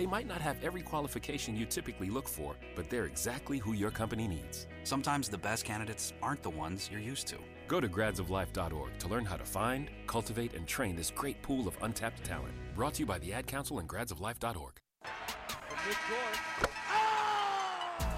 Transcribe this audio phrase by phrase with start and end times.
[0.00, 3.90] They might not have every qualification you typically look for, but they're exactly who your
[3.90, 4.66] company needs.
[4.82, 7.36] Sometimes the best candidates aren't the ones you're used to.
[7.68, 11.76] Go to gradsoflife.org to learn how to find, cultivate, and train this great pool of
[11.82, 12.54] untapped talent.
[12.74, 14.80] Brought to you by the Ad Council and gradsoflife.org.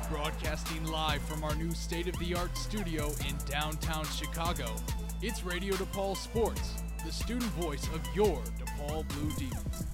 [0.08, 4.76] Broadcasting live from our new state of the art studio in downtown Chicago,
[5.20, 9.91] it's Radio DePaul Sports, the student voice of your DePaul Blue Demons.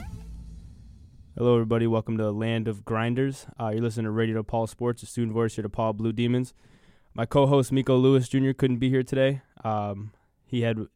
[1.38, 1.86] Hello, everybody.
[1.86, 3.46] Welcome to the Land of Grinders.
[3.60, 6.52] Uh, you're listening to Radio Paul Sports, a student voice here, DePaul Blue Demons.
[7.14, 8.50] My co-host Miko Lewis Jr.
[8.50, 9.42] couldn't be here today.
[9.62, 10.10] Um,
[10.44, 10.88] he had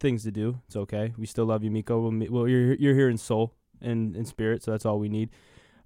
[0.00, 0.62] things to do.
[0.66, 1.12] It's okay.
[1.18, 2.00] We still love you, Miko.
[2.00, 3.52] Well, well you're you're here in soul
[3.82, 5.28] and in spirit, so that's all we need.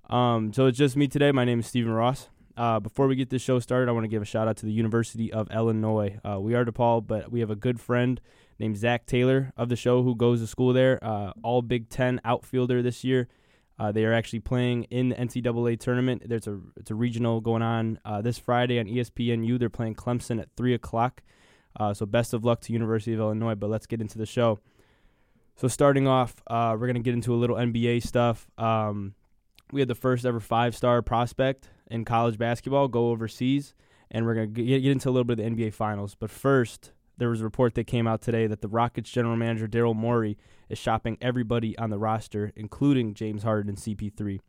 [0.09, 1.33] Um, so it's just me today.
[1.33, 2.29] My name is Stephen Ross.
[2.57, 4.67] Uh, before we get this show started, I want to give a shout out to
[4.67, 6.21] the University of Illinois.
[6.25, 8.21] Uh, we are DePaul, but we have a good friend
[8.61, 11.01] named Zach Taylor of the show who goes to school there.
[11.03, 13.27] Uh, all Big Ten outfielder this year.
[13.79, 16.23] Uh, they are actually playing in the NCAA tournament.
[16.27, 19.59] There's a it's a regional going on uh, this Friday on ESPNU.
[19.59, 21.23] They're playing Clemson at three o'clock.
[21.79, 23.55] Uh, so best of luck to University of Illinois.
[23.55, 24.59] But let's get into the show.
[25.57, 28.49] So starting off, we're gonna get into a little NBA stuff.
[28.59, 29.15] Um,
[29.73, 33.75] we had the first ever five star prospect in college basketball go overseas,
[34.11, 36.15] and we're get, get into a little bit of the NBA Finals.
[36.15, 39.69] But first, there was a report that came out today that the Rockets general manager
[39.69, 40.39] Daryl Morey
[40.69, 44.41] is shopping everybody on the roster, including James Harden and CP3.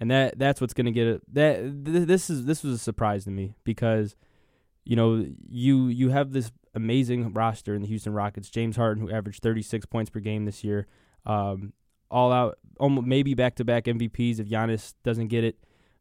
[0.00, 1.22] And that that's what's going to get it.
[1.32, 4.16] That th- this is this was a surprise to me because
[4.84, 8.50] you know you you have this amazing roster in the Houston Rockets.
[8.50, 10.88] James Harden, who averaged 36 points per game this year,
[11.26, 11.72] um,
[12.10, 15.58] all out, almost maybe back to back MVPs if Giannis doesn't get it.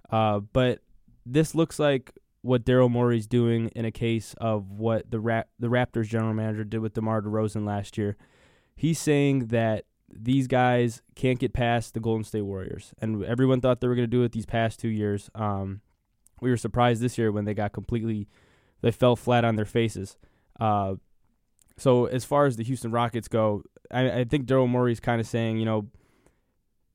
[0.10, 0.80] Uh, but
[1.26, 5.70] this looks like what Daryl Morey's doing in a case of what the Rap- the
[5.70, 8.18] Raptors general manager did with DeMar DeRozan last year.
[8.76, 13.80] He's saying that these guys can't get past the Golden State Warriors, and everyone thought
[13.80, 15.30] they were going to do it these past two years.
[15.34, 15.82] Um,
[16.42, 18.28] we were surprised this year when they got completely,
[18.82, 20.18] they fell flat on their faces.
[20.60, 20.96] Uh,
[21.78, 25.28] so as far as the Houston Rockets go, I, I think Daryl Morey's kind of
[25.28, 25.88] saying, you know,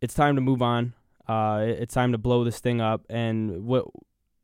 [0.03, 0.93] it's time to move on.
[1.27, 3.87] Uh, it's time to blow this thing up, and what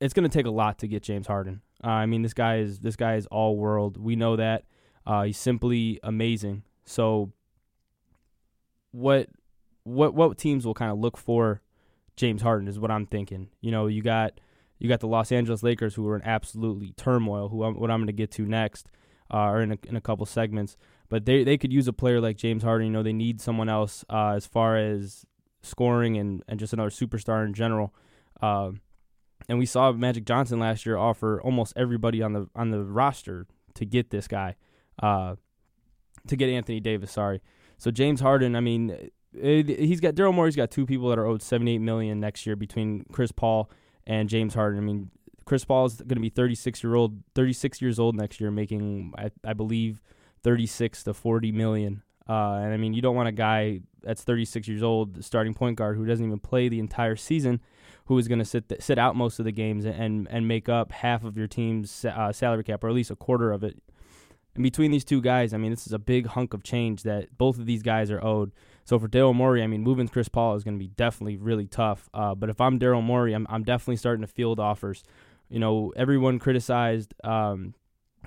[0.00, 1.60] it's going to take a lot to get James Harden.
[1.82, 3.96] Uh, I mean, this guy is this guy is all world.
[3.96, 4.64] We know that.
[5.06, 6.62] Uh, he's simply amazing.
[6.84, 7.32] So,
[8.92, 9.28] what
[9.84, 11.62] what what teams will kind of look for
[12.16, 13.48] James Harden is what I'm thinking.
[13.60, 14.40] You know, you got
[14.78, 17.48] you got the Los Angeles Lakers who are in absolutely turmoil.
[17.48, 18.88] Who I'm, what I'm going to get to next,
[19.32, 20.76] uh, or in a, in a couple segments.
[21.08, 22.86] But they they could use a player like James Harden.
[22.86, 25.24] You know, they need someone else uh, as far as
[25.62, 27.94] scoring and, and just another superstar in general.
[28.40, 28.72] Uh,
[29.48, 33.46] and we saw Magic Johnson last year offer almost everybody on the on the roster
[33.74, 34.56] to get this guy,
[35.02, 35.36] uh,
[36.26, 37.12] to get Anthony Davis.
[37.12, 37.40] Sorry.
[37.78, 41.26] So James Harden, I mean, it, he's got Daryl Morey's got two people that are
[41.26, 43.70] owed seventy eight million next year between Chris Paul
[44.06, 44.78] and James Harden.
[44.78, 45.10] I mean,
[45.44, 48.40] Chris Paul is going to be thirty six year old, thirty six years old next
[48.40, 50.00] year, making I, I believe
[50.42, 52.02] thirty six to forty million.
[52.28, 55.76] Uh, and I mean, you don't want a guy that's 36 years old, starting point
[55.76, 57.60] guard who doesn't even play the entire season,
[58.06, 60.68] who is going to sit th- sit out most of the games and and make
[60.68, 63.76] up half of your team's uh, salary cap or at least a quarter of it.
[64.54, 67.36] And between these two guys, I mean, this is a big hunk of change that
[67.36, 68.52] both of these guys are owed.
[68.84, 71.66] So for Daryl Morey, I mean, moving Chris Paul is going to be definitely really
[71.66, 72.08] tough.
[72.14, 75.02] Uh, but if I'm Daryl Morey, I'm I'm definitely starting to field offers.
[75.48, 77.74] You know, everyone criticized um,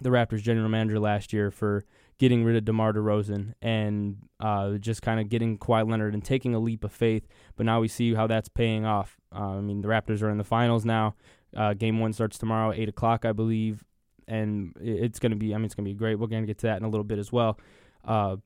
[0.01, 1.83] the Raptors general manager last year for
[2.17, 6.55] getting rid of DeMar DeRozan and uh, just kind of getting Kawhi Leonard and taking
[6.55, 7.27] a leap of faith.
[7.55, 9.17] But now we see how that's paying off.
[9.33, 11.15] Uh, I mean, the Raptors are in the finals now.
[11.55, 13.83] Uh, game one starts tomorrow, eight o'clock, I believe,
[14.27, 15.53] and it's going to be.
[15.53, 16.15] I mean, it's going to be great.
[16.15, 17.59] We're going to get to that in a little bit as well.
[18.03, 18.37] Uh,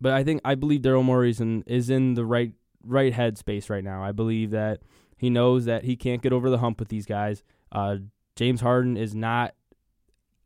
[0.00, 2.52] but I think I believe Daryl Morey is in, is in the right
[2.84, 4.02] right headspace right now.
[4.02, 4.80] I believe that
[5.16, 7.42] he knows that he can't get over the hump with these guys.
[7.70, 7.96] Uh,
[8.36, 9.54] James Harden is not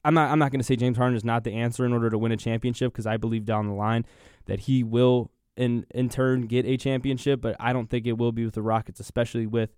[0.07, 2.09] I'm not I'm not going to say James Harden is not the answer in order
[2.11, 4.07] to win a championship because I believe down the line
[4.47, 8.31] that he will in in turn get a championship, but I don't think it will
[8.31, 9.71] be with the Rockets, especially with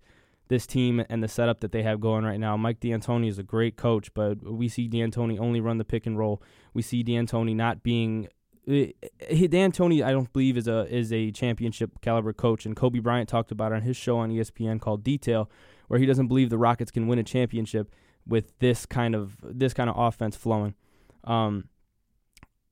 [0.47, 2.55] this team and the setup that they have going right now.
[2.57, 6.17] Mike D'Antoni is a great coach, but we see D'Antoni only run the pick and
[6.17, 6.43] roll.
[6.75, 8.27] We see D'Antoni not being
[8.67, 8.91] eh,
[9.31, 13.51] D'Antoni, I don't believe is a is a championship caliber coach, and Kobe Bryant talked
[13.51, 15.49] about it on his show on ESPN called Detail,
[15.87, 17.91] where he doesn't believe the Rockets can win a championship
[18.27, 20.75] with this kind of this kind of offense flowing.
[21.23, 21.69] Um,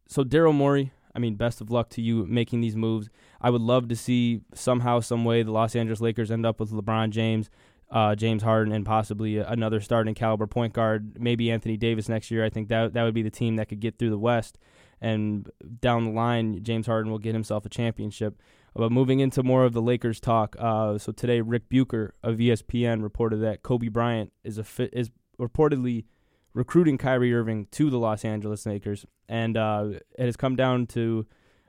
[0.08, 3.10] so Daryl Morey, I mean, best of luck to you making these moves.
[3.42, 6.72] I would love to see somehow, some way, the Los Angeles Lakers end up with
[6.72, 7.50] LeBron James,
[7.92, 12.46] uh, James Harden, and possibly another starting caliber point guard, maybe Anthony Davis next year.
[12.46, 14.58] I think that that would be the team that could get through the West,
[15.02, 15.50] and
[15.82, 18.40] down the line, James Harden will get himself a championship.
[18.76, 23.02] But moving into more of the Lakers talk, uh, so today Rick Bucher of ESPN
[23.02, 26.06] reported that Kobe Bryant is a fit, is reportedly
[26.54, 31.26] recruiting Kyrie Irving to the Los Angeles Lakers, and uh, it has come down to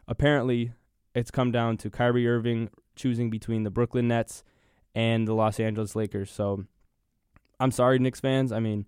[0.07, 0.73] apparently
[1.15, 4.43] it's come down to Kyrie Irving choosing between the Brooklyn Nets
[4.95, 6.31] and the Los Angeles Lakers.
[6.31, 6.65] So
[7.61, 8.53] I'm sorry, Knicks fans.
[8.53, 8.87] I mean,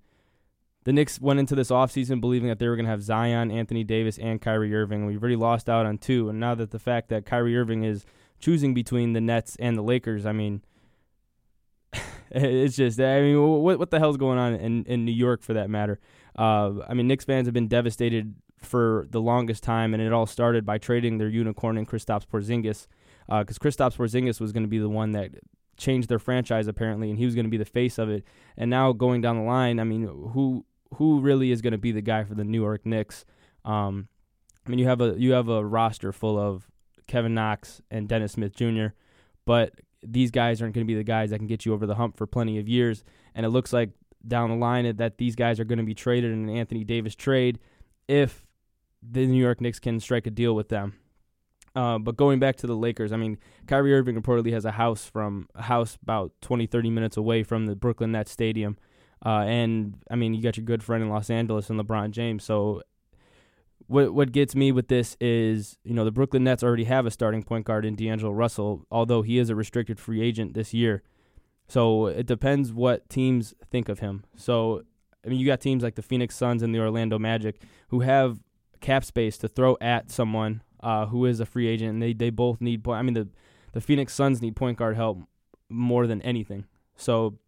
[0.85, 3.85] the Knicks went into this offseason believing that they were going to have Zion, Anthony
[3.85, 5.07] Davis, and Kyrie Irving.
[5.07, 6.29] We've already lost out on two.
[6.29, 8.07] And now that the fact that Kyrie Irving is
[8.39, 10.63] choosing between the Nets and the Lakers, I mean,
[12.31, 15.55] it's just, I mean, what what the hell's going on in, in New York for
[15.55, 15.99] that matter?
[16.39, 20.27] Uh, I mean, Knicks fans have been devastated for the longest time, and it all
[20.27, 22.87] started by trading their unicorn in Kristaps Porzingis,
[23.27, 25.31] because uh, Kristaps Porzingis was going to be the one that
[25.77, 28.25] changed their franchise apparently, and he was going to be the face of it.
[28.57, 30.65] And now going down the line, I mean, who
[30.95, 33.25] who really is going to be the guy for the New York Knicks?
[33.65, 34.09] Um,
[34.67, 36.69] I mean, you have a you have a roster full of
[37.07, 38.89] Kevin Knox and Dennis Smith Jr.,
[39.45, 39.73] but
[40.03, 42.17] these guys aren't going to be the guys that can get you over the hump
[42.17, 43.05] for plenty of years.
[43.35, 43.91] And it looks like
[44.27, 47.15] down the line that these guys are going to be traded in an Anthony Davis
[47.15, 47.59] trade
[48.09, 48.47] if
[49.03, 50.95] the New York Knicks can strike a deal with them.
[51.75, 55.07] Uh, but going back to the Lakers, I mean, Kyrie Irving reportedly has a house
[55.07, 58.77] from a house about 20, 30 minutes away from the Brooklyn Nets stadium.
[59.25, 62.43] Uh, and I mean, you got your good friend in Los Angeles and LeBron James.
[62.43, 62.83] So
[63.91, 67.11] what what gets me with this is, you know, the Brooklyn Nets already have a
[67.11, 71.03] starting point guard in D'Angelo Russell, although he is a restricted free agent this year.
[71.67, 74.23] So it depends what teams think of him.
[74.37, 74.85] So
[75.25, 78.39] I mean, you got teams like the Phoenix Suns and the Orlando Magic who have
[78.81, 82.31] cap space to throw at someone uh, who is a free agent, and they, they
[82.31, 83.01] both need point.
[83.01, 83.29] I mean, the
[83.73, 85.19] the Phoenix Suns need point guard help
[85.69, 86.65] more than anything.
[86.97, 87.39] So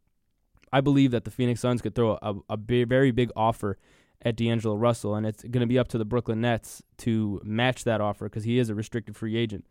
[0.73, 3.79] I believe that the Phoenix Suns could throw a, a big, very big offer
[4.25, 7.85] at D'Angelo Russell, and it's going to be up to the Brooklyn Nets to match
[7.85, 9.65] that offer because he is a restricted free agent.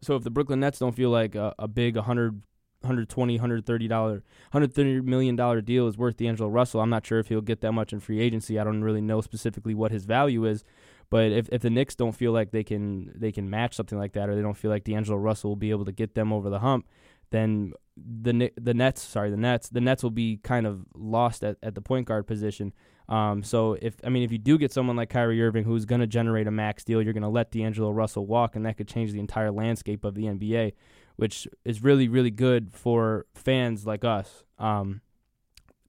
[0.00, 2.34] So if the Brooklyn Nets don't feel like a, a big 100,
[2.80, 4.12] 120, 130 dollar,
[4.50, 7.72] 130 million dollar deal is worth D'Angelo Russell, I'm not sure if he'll get that
[7.72, 8.58] much in free agency.
[8.58, 10.64] I don't really know specifically what his value is,
[11.10, 14.12] but if, if the Knicks don't feel like they can they can match something like
[14.12, 16.48] that, or they don't feel like D'Angelo Russell will be able to get them over
[16.48, 16.86] the hump,
[17.30, 21.56] then the the Nets, sorry, the Nets, the Nets will be kind of lost at,
[21.62, 22.72] at the point guard position.
[23.08, 26.00] Um, so if I mean if you do get someone like Kyrie Irving who's going
[26.00, 28.88] to generate a max deal, you're going to let D'Angelo Russell walk, and that could
[28.88, 30.72] change the entire landscape of the NBA,
[31.16, 34.44] which is really really good for fans like us.
[34.58, 35.00] Um,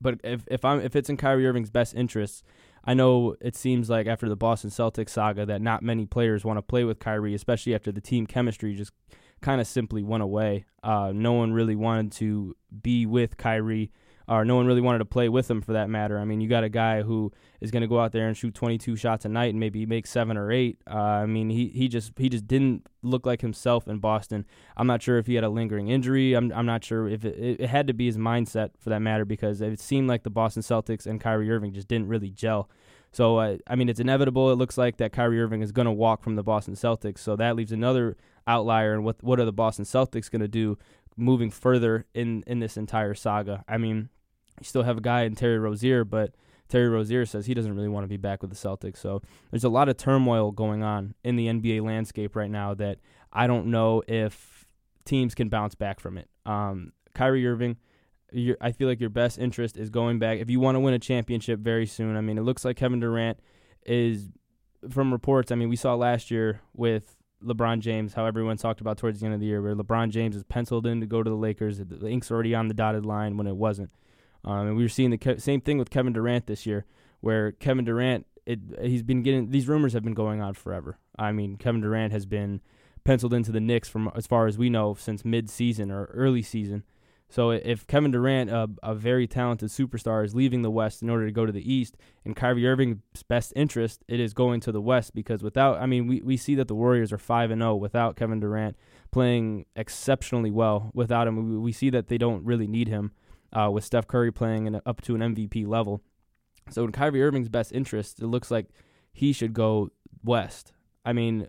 [0.01, 2.43] but if if I'm if it's in Kyrie Irving's best interests,
[2.83, 6.57] I know it seems like after the Boston Celtics saga that not many players want
[6.57, 8.91] to play with Kyrie, especially after the team chemistry just
[9.41, 10.65] kind of simply went away.
[10.83, 13.91] Uh, no one really wanted to be with Kyrie,
[14.27, 16.17] or no one really wanted to play with him for that matter.
[16.17, 18.53] I mean, you got a guy who is going to go out there and shoot
[18.53, 20.77] 22 shots a night and maybe make seven or eight.
[20.89, 24.45] Uh, I mean, he, he just he just didn't look like himself in Boston.
[24.77, 26.33] I'm not sure if he had a lingering injury.
[26.33, 28.99] I'm I'm not sure if it, it, it had to be his mindset for that
[28.99, 32.69] matter because it seemed like the Boston Celtics and Kyrie Irving just didn't really gel.
[33.11, 34.51] So uh, I mean, it's inevitable.
[34.51, 37.19] It looks like that Kyrie Irving is going to walk from the Boston Celtics.
[37.19, 38.17] So that leaves another
[38.47, 38.93] outlier.
[38.93, 40.77] And what what are the Boston Celtics going to do
[41.15, 43.63] moving further in in this entire saga?
[43.67, 44.09] I mean,
[44.59, 46.35] you still have a guy in Terry Rozier, but
[46.69, 48.97] Terry Rozier says he doesn't really want to be back with the Celtics.
[48.97, 49.21] So
[49.51, 52.99] there's a lot of turmoil going on in the NBA landscape right now that
[53.31, 54.65] I don't know if
[55.05, 56.29] teams can bounce back from it.
[56.45, 57.77] Um, Kyrie Irving
[58.61, 60.99] I feel like your best interest is going back if you want to win a
[60.99, 62.15] championship very soon.
[62.15, 63.39] I mean, it looks like Kevin Durant
[63.85, 64.29] is
[64.89, 65.51] from reports.
[65.51, 69.25] I mean, we saw last year with LeBron James how everyone talked about towards the
[69.25, 71.79] end of the year, where LeBron James is penciled in to go to the Lakers.
[71.79, 73.91] The ink's already on the dotted line when it wasn't.
[74.45, 76.85] Um, and we were seeing the ke- same thing with Kevin Durant this year,
[77.21, 80.97] where Kevin Durant, it, he's been getting these rumors have been going on forever.
[81.17, 82.61] I mean, Kevin Durant has been
[83.03, 86.83] penciled into the Knicks from as far as we know since mid-season or early season.
[87.33, 91.25] So if Kevin Durant, a, a, very talented superstar, is leaving the West in order
[91.25, 94.79] to go to the East, in Kyrie Irving's best interest, it is going to the
[94.79, 97.71] West because without, I mean, we, we see that the Warriors are five and zero
[97.71, 98.77] oh without Kevin Durant
[99.09, 100.91] playing exceptionally well.
[100.93, 103.13] Without him, we, we see that they don't really need him.
[103.51, 106.01] Uh, with Steph Curry playing in, up to an MVP level,
[106.69, 108.67] so in Kyrie Irving's best interest, it looks like
[109.11, 109.89] he should go
[110.23, 110.71] West.
[111.03, 111.47] I mean,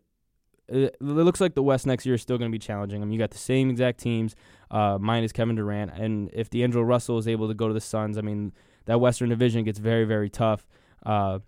[0.68, 3.02] it, looks like the West next year is still going to be challenging.
[3.02, 4.34] I mean, you got the same exact teams,
[4.70, 8.18] uh, minus Kevin Durant, and if D'Angelo Russell is able to go to the Suns,
[8.18, 8.52] I mean,
[8.86, 10.66] that Western Division gets very, very tough.
[11.04, 11.40] Uh,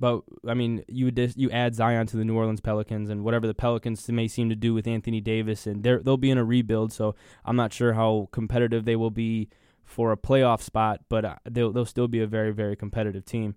[0.00, 3.46] but I mean, you dis- you add Zion to the New Orleans Pelicans, and whatever
[3.46, 6.44] the Pelicans may seem to do with Anthony Davis, and they they'll be in a
[6.44, 6.92] rebuild.
[6.92, 7.14] So
[7.44, 9.48] I'm not sure how competitive they will be
[9.84, 13.56] for a playoff spot, but uh, they'll they'll still be a very, very competitive team.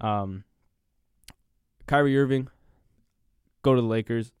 [0.00, 0.44] Um,
[1.86, 2.48] Kyrie Irving,
[3.62, 4.32] go to the Lakers.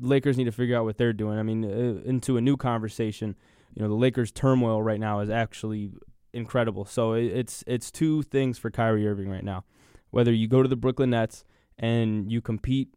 [0.00, 1.38] Lakers need to figure out what they're doing.
[1.38, 3.36] I mean, uh, into a new conversation.
[3.74, 5.92] You know, the Lakers' turmoil right now is actually
[6.32, 6.84] incredible.
[6.84, 9.64] So it, it's it's two things for Kyrie Irving right now.
[10.10, 11.44] Whether you go to the Brooklyn Nets
[11.78, 12.88] and you compete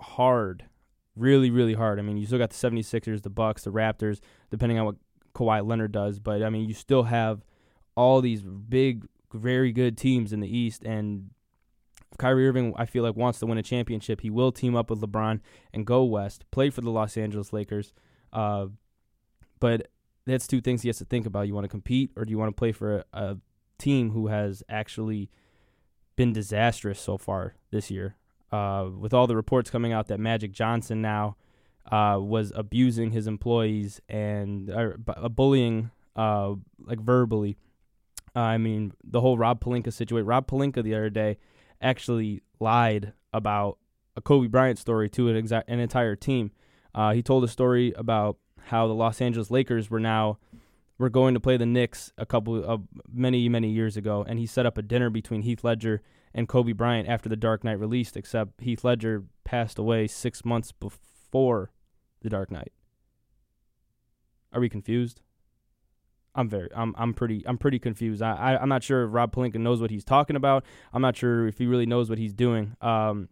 [0.00, 0.64] hard,
[1.14, 1.98] really, really hard.
[1.98, 4.96] I mean, you still got the 76ers, the Bucks, the Raptors, depending on what
[5.34, 6.18] Kawhi Leonard does.
[6.18, 7.44] But I mean, you still have
[7.94, 11.30] all these big, very good teams in the East, and
[12.18, 14.20] Kyrie Irving, I feel like, wants to win a championship.
[14.20, 15.40] He will team up with LeBron
[15.72, 17.92] and go west, play for the Los Angeles Lakers.
[18.32, 18.66] Uh,
[19.60, 19.88] but
[20.26, 21.46] that's two things he has to think about.
[21.46, 23.36] You want to compete, or do you want to play for a, a
[23.78, 25.30] team who has actually
[26.16, 28.16] been disastrous so far this year?
[28.50, 31.36] Uh, with all the reports coming out that Magic Johnson now
[31.90, 37.56] uh, was abusing his employees and uh, bullying, uh, like verbally.
[38.34, 40.26] I mean, the whole Rob Pelinka situation.
[40.26, 41.38] Rob Pelinka the other day
[41.80, 43.78] actually lied about
[44.16, 46.50] a Kobe Bryant story to an, exa- an entire team.
[46.94, 50.38] Uh, he told a story about how the Los Angeles Lakers were now
[50.98, 54.46] were going to play the Knicks a couple of many many years ago, and he
[54.46, 56.02] set up a dinner between Heath Ledger
[56.34, 58.16] and Kobe Bryant after the Dark Knight released.
[58.16, 61.70] Except Heath Ledger passed away six months before
[62.20, 62.72] the Dark Knight.
[64.52, 65.20] Are we confused?
[66.38, 68.22] I'm very, I'm, I'm pretty, I'm pretty confused.
[68.22, 70.64] I, I, am not sure if Rob Pelinka knows what he's talking about.
[70.92, 72.76] I'm not sure if he really knows what he's doing.
[72.80, 73.28] Um,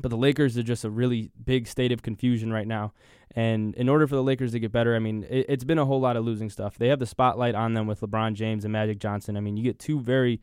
[0.00, 2.94] but the Lakers are just a really big state of confusion right now.
[3.34, 5.84] And in order for the Lakers to get better, I mean, it, has been a
[5.84, 6.78] whole lot of losing stuff.
[6.78, 9.36] They have the spotlight on them with LeBron James and Magic Johnson.
[9.36, 10.40] I mean, you get two very,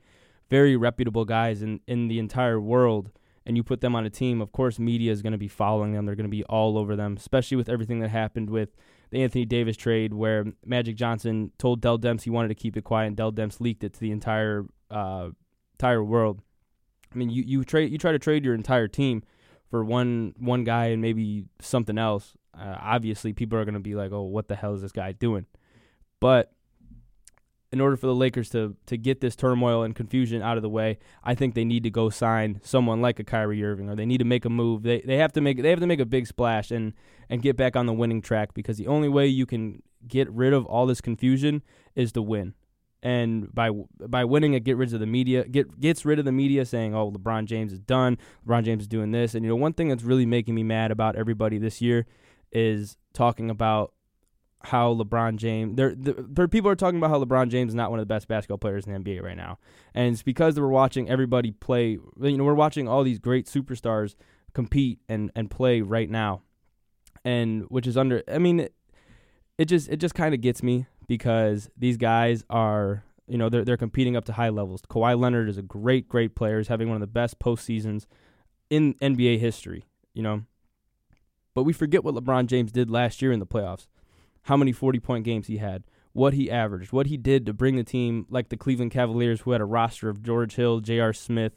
[0.50, 3.12] very reputable guys in, in the entire world,
[3.46, 4.40] and you put them on a team.
[4.40, 6.06] Of course, media is going to be following them.
[6.06, 8.76] They're going to be all over them, especially with everything that happened with
[9.14, 12.84] the Anthony Davis trade, where Magic Johnson told Dell Demps he wanted to keep it
[12.84, 15.30] quiet, and Dell Demps leaked it to the entire uh,
[15.76, 16.42] entire world.
[17.14, 19.22] I mean, you you trade you try to trade your entire team
[19.70, 23.94] for one one guy and maybe something else, uh, obviously people are going to be
[23.94, 25.46] like, "Oh, what the hell is this guy doing?"
[26.20, 26.52] But
[27.74, 30.70] in order for the Lakers to to get this turmoil and confusion out of the
[30.70, 34.06] way, I think they need to go sign someone like a Kyrie Irving, or they
[34.06, 34.84] need to make a move.
[34.84, 36.94] They they have to make they have to make a big splash and
[37.30, 40.54] and get back on the winning track because the only way you can get rid
[40.54, 41.64] of all this confusion
[41.96, 42.54] is to win.
[43.02, 46.32] And by by winning it get rid of the media get gets rid of the
[46.32, 48.20] media saying oh LeBron James is done.
[48.48, 49.34] LeBron James is doing this.
[49.34, 52.06] And you know one thing that's really making me mad about everybody this year
[52.52, 53.94] is talking about
[54.66, 58.00] how LeBron James there there people are talking about how LeBron James is not one
[58.00, 59.60] of the best basketball players in the NBA right now
[59.94, 64.16] and it's because we're watching everybody play you know we're watching all these great superstars
[64.54, 66.42] compete and and play right now
[67.26, 68.74] and which is under I mean it,
[69.58, 73.64] it just it just kind of gets me because these guys are, you know, they're
[73.64, 74.82] they're competing up to high levels.
[74.90, 76.58] Kawhi Leonard is a great, great player.
[76.58, 78.06] He's having one of the best postseasons
[78.70, 79.86] in NBA history.
[80.14, 80.44] You know,
[81.54, 83.88] but we forget what LeBron James did last year in the playoffs.
[84.44, 85.84] How many forty-point games he had,
[86.14, 89.52] what he averaged, what he did to bring the team like the Cleveland Cavaliers, who
[89.52, 91.14] had a roster of George Hill, J.R.
[91.14, 91.54] Smith,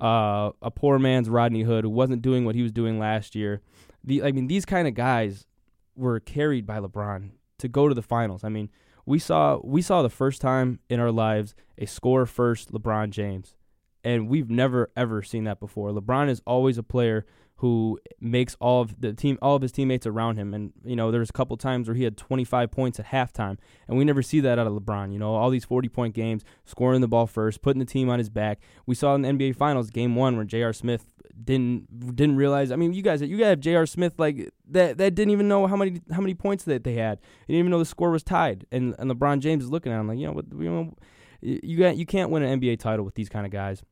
[0.00, 3.60] uh, a poor man's Rodney Hood, who wasn't doing what he was doing last year.
[4.02, 5.46] The I mean, these kind of guys
[5.96, 8.44] were carried by LeBron to go to the finals.
[8.44, 8.70] I mean,
[9.06, 13.54] we saw we saw the first time in our lives a score first LeBron James.
[14.02, 15.90] And we've never ever seen that before.
[15.90, 17.24] LeBron is always a player
[17.58, 20.52] who makes all of the team all of his teammates around him.
[20.54, 23.96] And you know there's a couple times where he had 25 points at halftime and
[23.96, 25.34] we never see that out of LeBron you know?
[25.34, 28.60] All these 40 point games scoring the ball first putting the team on his back.
[28.86, 31.06] We saw in the NBA finals game 1 where JR Smith
[31.42, 35.14] didn't didn't realize I mean you guys you guys have JR Smith like that that
[35.14, 37.18] didn't even know how many how many points that they had.
[37.46, 38.66] He didn't even know the score was tied.
[38.72, 40.94] And and LeBron James is looking at him like you know what you know
[41.40, 43.82] you got you can't win an NBA title with these kind of guys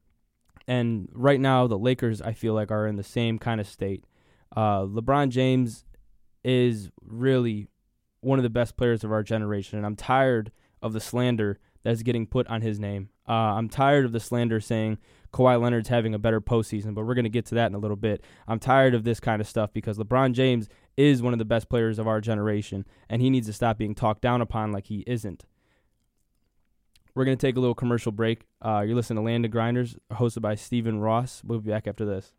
[0.66, 4.04] and right now, the Lakers, I feel like, are in the same kind of state.
[4.54, 5.85] Uh, LeBron James
[6.45, 7.69] is really
[8.21, 12.02] one of the best players of our generation, and I'm tired of the slander that's
[12.02, 13.09] getting put on his name.
[13.28, 14.99] Uh, I'm tired of the slander saying
[15.33, 17.78] Kawhi Leonard's having a better postseason, but we're going to get to that in a
[17.78, 18.23] little bit.
[18.47, 21.69] I'm tired of this kind of stuff because LeBron James is one of the best
[21.69, 25.04] players of our generation, and he needs to stop being talked down upon like he
[25.07, 25.45] isn't.
[27.14, 28.47] We're going to take a little commercial break.
[28.64, 31.42] Uh, you're listening to Land of Grinders, hosted by Stephen Ross.
[31.45, 32.33] We'll be back after this.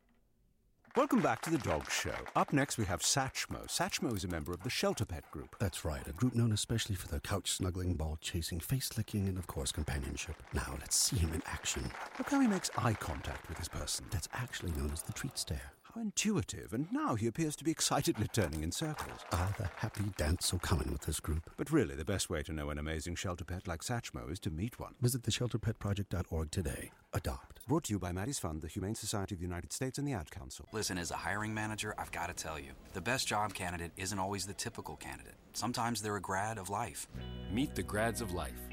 [0.96, 2.14] Welcome back to the Dog Show.
[2.36, 3.68] Up next, we have Satchmo.
[3.68, 5.56] Satchmo is a member of the Shelter Pet Group.
[5.60, 9.40] That's right, a group known especially for their couch snuggling, ball chasing, face licking, and
[9.40, 10.36] of course, companionship.
[10.54, 11.92] Now, let's see him in action.
[12.20, 14.06] Look how he makes eye contact with his person.
[14.12, 15.74] That's actually known as the treat stare.
[15.94, 19.20] How intuitive, and now he appears to be excitedly turning in circles.
[19.32, 21.52] Ah, the happy dance so common with this group.
[21.56, 24.50] But really, the best way to know an amazing shelter pet like Satchmo is to
[24.50, 24.96] meet one.
[25.02, 26.90] Visit theshelterpetproject.org today.
[27.14, 27.60] Adopt.
[27.68, 30.14] Brought to you by Maddie's Fund, the Humane Society of the United States, and the
[30.14, 30.68] Ad Council.
[30.72, 34.18] Listen, as a hiring manager, I've got to tell you, the best job candidate isn't
[34.18, 35.36] always the typical candidate.
[35.54, 37.08] Sometimes they're a grad of life.
[37.52, 38.73] Meet the grads of life.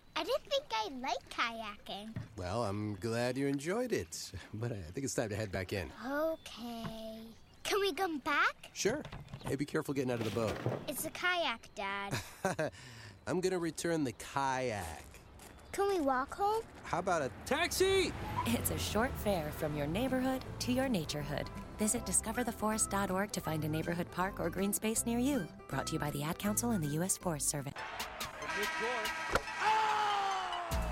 [0.15, 2.15] I didn't think I liked kayaking.
[2.37, 5.91] Well, I'm glad you enjoyed it, but I think it's time to head back in.
[6.05, 7.19] Okay.
[7.63, 8.55] Can we come back?
[8.73, 9.01] Sure.
[9.45, 10.55] Hey, be careful getting out of the boat.
[10.87, 12.71] It's a kayak, Dad.
[13.27, 15.05] I'm gonna return the kayak.
[15.71, 16.63] Can we walk home?
[16.83, 18.11] How about a taxi?
[18.47, 21.47] It's a short fare from your neighborhood to your naturehood.
[21.79, 25.47] Visit discovertheforest.org to find a neighborhood park or green space near you.
[25.69, 27.17] Brought to you by the Ad Council and the U.S.
[27.17, 27.73] Forest Service.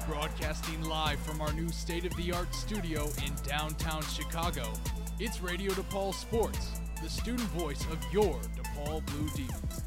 [0.10, 4.74] Broadcasting live from our new state of the art studio in downtown Chicago,
[5.20, 9.84] it's Radio DePaul Sports, the student voice of your DePaul Blue Demons.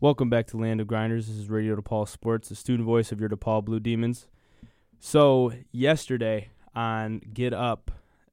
[0.00, 1.26] Welcome back to Land of Grinders.
[1.26, 4.28] This is Radio DePaul Sports, the student voice of your DePaul Blue Demons.
[4.98, 7.90] So, yesterday on Get Up,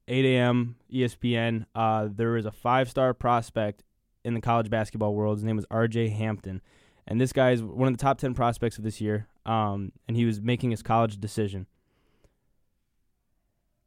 [0.08, 0.76] 8 a.m.
[0.90, 3.84] ESPN, uh, there was a five star prospect
[4.24, 5.36] in the college basketball world.
[5.36, 6.62] His name was RJ Hampton.
[7.06, 10.16] And this guy is one of the top 10 prospects of this year, um, and
[10.16, 11.66] he was making his college decision.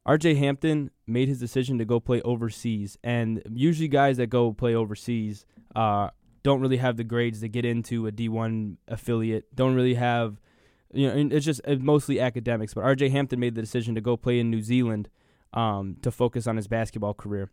[0.08, 4.76] RJ Hampton made his decision to go play overseas, and usually guys that go play
[4.76, 5.46] overseas
[5.76, 6.10] uh,
[6.44, 9.56] don't really have the grades to get into a D1 affiliate.
[9.56, 10.40] Don't really have,
[10.94, 12.76] you know, it's just it's mostly academics.
[12.76, 15.10] But RJ Hampton made the decision to go play in New Zealand
[15.54, 17.50] um, to focus on his basketball career.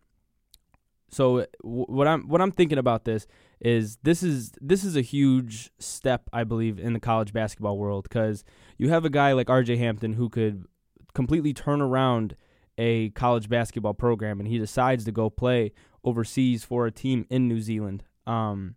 [1.13, 3.27] So what I'm what I'm thinking about this
[3.61, 8.03] is this is this is a huge step I believe in the college basketball world
[8.03, 8.43] because
[8.77, 9.77] you have a guy like R.J.
[9.77, 10.65] Hampton who could
[11.13, 12.35] completely turn around
[12.77, 15.71] a college basketball program and he decides to go play
[16.03, 18.03] overseas for a team in New Zealand.
[18.25, 18.75] Um,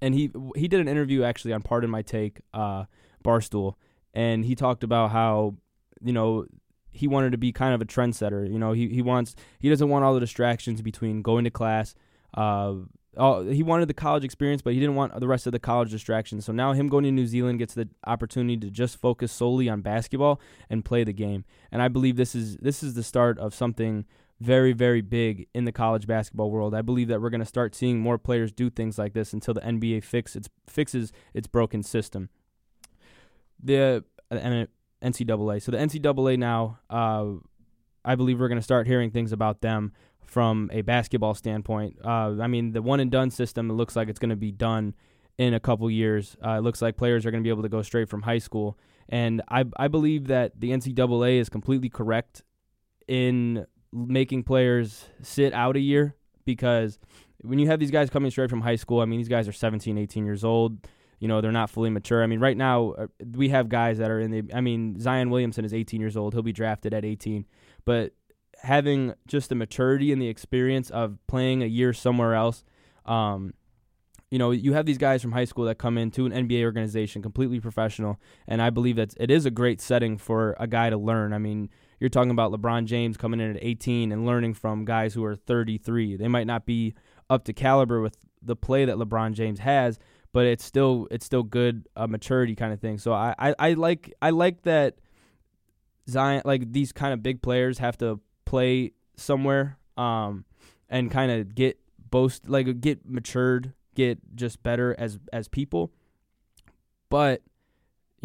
[0.00, 2.84] and he he did an interview actually on Pardon My Take, uh,
[3.24, 3.74] Barstool,
[4.14, 5.56] and he talked about how
[6.02, 6.46] you know
[6.96, 8.50] he wanted to be kind of a trendsetter.
[8.50, 11.94] You know, he he wants he doesn't want all the distractions between going to class.
[12.34, 12.74] Uh,
[13.16, 15.90] all, he wanted the college experience, but he didn't want the rest of the college
[15.90, 16.44] distractions.
[16.44, 19.80] So now him going to New Zealand gets the opportunity to just focus solely on
[19.80, 21.44] basketball and play the game.
[21.72, 24.04] And I believe this is this is the start of something
[24.38, 26.74] very very big in the college basketball world.
[26.74, 29.54] I believe that we're going to start seeing more players do things like this until
[29.54, 32.28] the NBA fix its fixes its broken system.
[33.62, 34.68] The and
[35.02, 35.62] NCAA.
[35.62, 37.26] So the NCAA now, uh,
[38.04, 39.92] I believe we're going to start hearing things about them
[40.24, 41.98] from a basketball standpoint.
[42.04, 44.52] Uh, I mean, the one and done system, it looks like it's going to be
[44.52, 44.94] done
[45.38, 46.36] in a couple years.
[46.44, 48.38] Uh, it looks like players are going to be able to go straight from high
[48.38, 48.78] school.
[49.08, 52.42] And I, I believe that the NCAA is completely correct
[53.06, 56.98] in making players sit out a year because
[57.42, 59.52] when you have these guys coming straight from high school, I mean, these guys are
[59.52, 60.78] 17, 18 years old
[61.18, 62.22] you know they're not fully mature.
[62.22, 64.42] I mean, right now uh, we have guys that are in the.
[64.54, 66.34] I mean, Zion Williamson is 18 years old.
[66.34, 67.46] He'll be drafted at 18,
[67.84, 68.12] but
[68.62, 72.64] having just the maturity and the experience of playing a year somewhere else.
[73.04, 73.54] Um,
[74.30, 77.22] you know, you have these guys from high school that come into an NBA organization,
[77.22, 80.96] completely professional, and I believe that it is a great setting for a guy to
[80.96, 81.32] learn.
[81.32, 85.14] I mean, you're talking about LeBron James coming in at 18 and learning from guys
[85.14, 86.16] who are 33.
[86.16, 86.94] They might not be
[87.30, 89.98] up to caliber with the play that LeBron James has,
[90.36, 92.98] but it's still it's still good uh, maturity kind of thing.
[92.98, 94.96] So I, I, I like I like that
[96.10, 100.44] Zion like these kind of big players have to play somewhere um
[100.90, 101.78] and kind of get
[102.10, 105.90] boast like get matured, get just better as as people.
[107.08, 107.40] But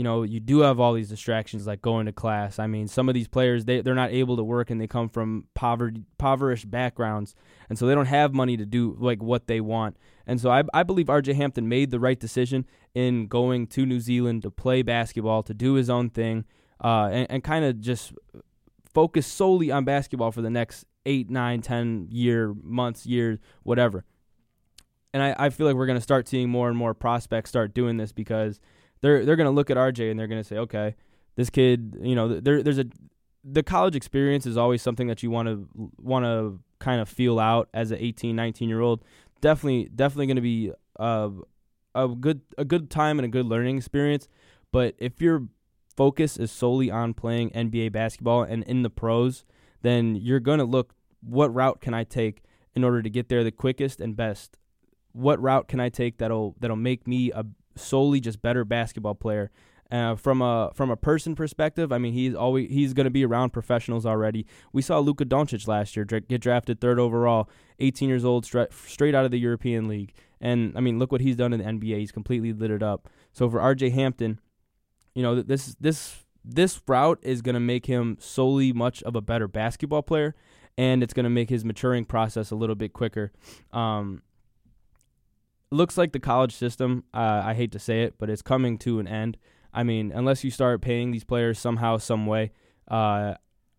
[0.02, 2.58] you know, you do have all these distractions like going to class.
[2.58, 5.10] I mean, some of these players they they're not able to work and they come
[5.10, 7.36] from poverty impoverished backgrounds,
[7.70, 9.98] and so they don't have money to do like what they want.
[10.26, 14.00] And so I I believe RJ Hampton made the right decision in going to New
[14.00, 16.46] Zealand to play basketball, to do his own thing,
[16.84, 18.12] uh, and, and kind of just
[18.92, 24.04] focus solely on basketball for the next eight, nine, ten year months, years, whatever.
[25.14, 27.98] And I, I feel like we're gonna start seeing more and more prospects start doing
[27.98, 28.60] this because
[29.02, 30.96] they're they're going to look at RJ and they're going to say, okay,
[31.36, 32.86] this kid, you know, there there's a
[33.44, 37.40] the college experience is always something that you want to want to kind of feel
[37.40, 39.04] out as an 18, 19 year old.
[39.40, 41.32] Definitely, definitely going to be a,
[41.96, 44.28] a good a good time and a good learning experience.
[44.72, 45.48] But if your
[45.96, 49.46] focus is solely on playing NBA basketball and in the pros,
[49.82, 52.44] then you're going to look what route can I take
[52.76, 54.58] in order to get there the quickest and best.
[55.12, 59.52] What route can I take that'll that'll make me a solely just better basketball player?
[59.92, 63.26] Uh, from a from a person perspective, I mean he's always he's going to be
[63.26, 64.46] around professionals already.
[64.72, 69.14] We saw Luka Doncic last year get drafted third overall, 18 years old, stra- straight
[69.14, 72.00] out of the European League, and I mean look what he's done in the NBA.
[72.00, 73.10] He's completely lit it up.
[73.34, 73.90] So for R.J.
[73.90, 74.40] Hampton,
[75.14, 79.22] you know this this this route is going to make him solely much of a
[79.22, 80.36] better basketball player,
[80.78, 83.34] and it's going to make his maturing process a little bit quicker.
[83.74, 84.22] Um,
[85.72, 87.04] looks like the college system.
[87.14, 89.38] Uh, I hate to say it, but it's coming to an end.
[89.74, 92.52] I mean, unless you start paying these players somehow, some way,
[92.90, 93.36] uh,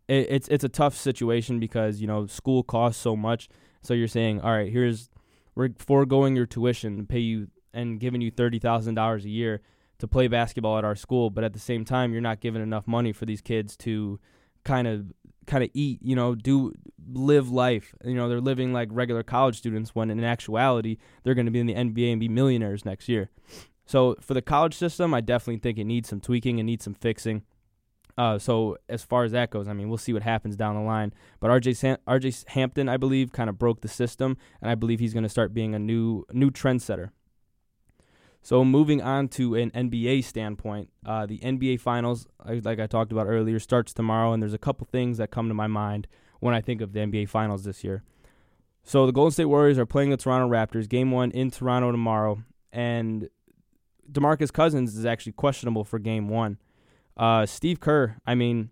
[0.09, 3.49] it, it's it's a tough situation because you know school costs so much.
[3.83, 5.11] So you're saying, all right, here's
[5.55, 9.61] we're foregoing your tuition, to pay you and giving you thirty thousand dollars a year
[9.99, 12.89] to play basketball at our school, but at the same time, you're not giving enough
[12.89, 14.19] money for these kids to
[14.65, 15.13] kind of
[15.47, 16.73] kind of eat, you know, do
[17.13, 17.95] live life.
[18.05, 21.61] You know, they're living like regular college students when in actuality they're going to be
[21.61, 23.31] in the NBA and be millionaires next year.
[23.85, 26.95] So for the college system, I definitely think it needs some tweaking and needs some
[26.95, 27.43] fixing.
[28.17, 30.83] Uh, so as far as that goes, I mean, we'll see what happens down the
[30.83, 31.15] line.
[31.41, 35.01] But RJ San- RJ Hampton, I believe, kind of broke the system, and I believe
[35.01, 37.11] he's going to start being a new new trendsetter.
[38.43, 43.27] So moving on to an NBA standpoint, uh, the NBA Finals, like I talked about
[43.29, 46.09] earlier, starts tomorrow, and there's a couple things that come to my mind
[46.41, 48.03] when I think of the NBA Finals this year.
[48.83, 52.43] So the Golden State Warriors are playing the Toronto Raptors, Game One in Toronto tomorrow,
[52.73, 53.29] and
[54.11, 56.59] DeMarcus Cousins is actually questionable for Game One.
[57.17, 58.71] Uh, Steve Kerr, I mean,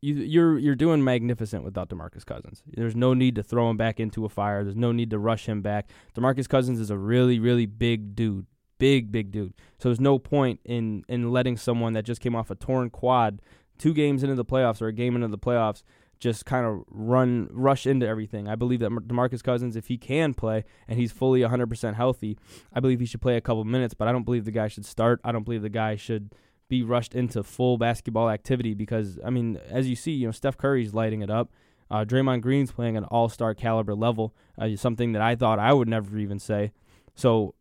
[0.00, 2.62] you, you're you're doing magnificent without DeMarcus Cousins.
[2.66, 4.64] There's no need to throw him back into a fire.
[4.64, 5.90] There's no need to rush him back.
[6.16, 8.46] DeMarcus Cousins is a really really big dude
[8.78, 9.54] big, big dude.
[9.78, 13.40] So there's no point in in letting someone that just came off a torn quad,
[13.78, 15.82] two games into the playoffs or a game into the playoffs,
[16.18, 18.48] just kind of run rush into everything.
[18.48, 22.38] I believe that DeMarcus Cousins, if he can play and he's fully 100% healthy,
[22.72, 23.94] I believe he should play a couple minutes.
[23.94, 25.20] But I don't believe the guy should start.
[25.24, 26.34] I don't believe the guy should
[26.68, 30.56] be rushed into full basketball activity because I mean, as you see, you know, Steph
[30.56, 31.50] Curry's lighting it up.
[31.88, 35.86] Uh, Draymond Green's playing an all-star caliber level, uh, something that I thought I would
[35.86, 36.72] never even say.
[37.14, 37.54] So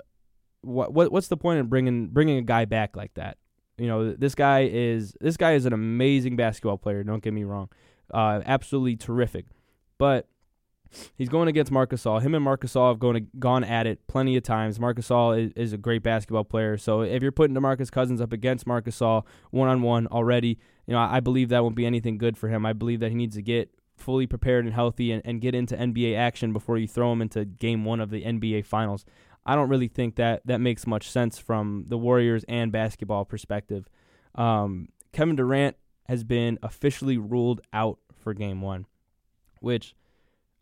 [0.65, 3.37] what, what what's the point in bringing bringing a guy back like that?
[3.77, 7.03] You know, this guy is this guy is an amazing basketball player.
[7.03, 7.69] Don't get me wrong,
[8.13, 9.45] uh, absolutely terrific.
[9.97, 10.27] But
[11.15, 12.21] he's going against Marc Gasol.
[12.21, 14.79] Him and Marc Gasol have gone to, gone at it plenty of times.
[14.79, 16.77] Marc Gasol is, is a great basketball player.
[16.77, 20.93] So if you're putting DeMarcus Cousins up against Marc Gasol one on one already, you
[20.93, 22.65] know I, I believe that won't be anything good for him.
[22.65, 25.75] I believe that he needs to get fully prepared and healthy and, and get into
[25.75, 29.05] NBA action before you throw him into game one of the NBA Finals.
[29.45, 33.87] I don't really think that that makes much sense from the Warriors and basketball perspective.
[34.33, 35.75] Um, Kevin Durant
[36.07, 38.85] has been officially ruled out for Game One,
[39.59, 39.95] which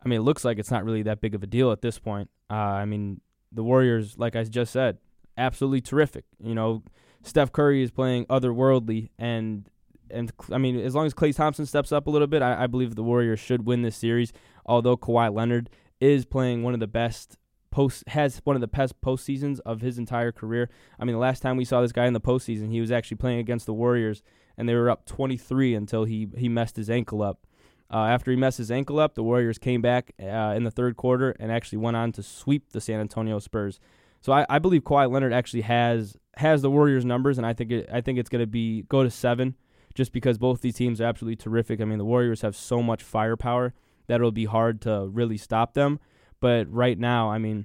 [0.04, 1.98] I mean, it looks like it's not really that big of a deal at this
[1.98, 2.28] point.
[2.50, 3.20] Uh, I mean,
[3.50, 4.98] the Warriors, like I just said,
[5.38, 6.24] absolutely terrific.
[6.42, 6.82] You know,
[7.22, 9.68] Steph Curry is playing otherworldly, and
[10.10, 12.66] and I mean, as long as Klay Thompson steps up a little bit, I, I
[12.66, 14.32] believe the Warriors should win this series.
[14.66, 15.70] Although Kawhi Leonard
[16.00, 17.38] is playing one of the best
[17.74, 20.70] post has one of the best postseasons of his entire career.
[20.96, 23.16] I mean, the last time we saw this guy in the postseason, he was actually
[23.16, 24.22] playing against the Warriors,
[24.56, 27.48] and they were up 23 until he he messed his ankle up.
[27.92, 30.96] Uh, after he messed his ankle up, the Warriors came back uh, in the third
[30.96, 33.80] quarter and actually went on to sweep the San Antonio Spurs.
[34.20, 37.72] So I, I believe Kawhi Leonard actually has has the Warriors numbers, and I think
[37.72, 39.56] it, I think it's going to be go to seven,
[39.96, 41.80] just because both these teams are absolutely terrific.
[41.80, 43.74] I mean, the Warriors have so much firepower
[44.06, 45.98] that it'll be hard to really stop them.
[46.44, 47.64] But right now, I mean,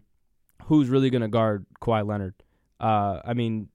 [0.63, 2.33] who's really going to guard Kawhi Leonard?
[2.79, 3.67] Uh, I mean,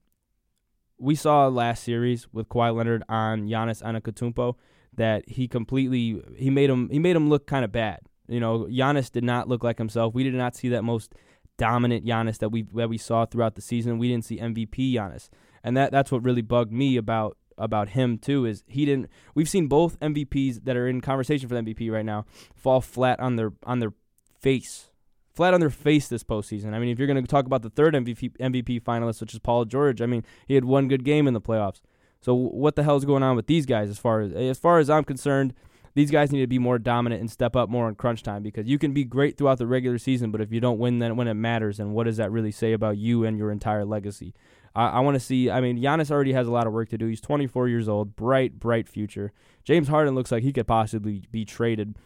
[0.96, 4.54] we saw last series with Kawhi Leonard on Giannis Antetokounmpo
[4.96, 8.00] that he completely he made him he made him look kind of bad.
[8.28, 10.14] You know, Giannis did not look like himself.
[10.14, 11.14] We did not see that most
[11.58, 13.98] dominant Giannis that we that we saw throughout the season.
[13.98, 15.28] We didn't see MVP Giannis,
[15.62, 19.10] and that that's what really bugged me about about him too is he didn't.
[19.34, 22.24] We've seen both MVPs that are in conversation for MVP right now
[22.56, 23.92] fall flat on their on their
[24.40, 24.88] face
[25.34, 26.74] flat on their face this postseason.
[26.74, 29.40] I mean, if you're going to talk about the third MVP MVP finalist, which is
[29.40, 31.80] Paul George, I mean, he had one good game in the playoffs.
[32.20, 33.90] So what the hell is going on with these guys?
[33.90, 35.54] As far as as far as I'm concerned,
[35.94, 38.66] these guys need to be more dominant and step up more in crunch time because
[38.66, 41.28] you can be great throughout the regular season, but if you don't win then when
[41.28, 44.34] it matters, and what does that really say about you and your entire legacy?
[44.74, 45.50] I, I want to see.
[45.50, 47.06] I mean, Giannis already has a lot of work to do.
[47.06, 49.32] He's 24 years old, bright, bright future.
[49.62, 51.96] James Harden looks like he could possibly be traded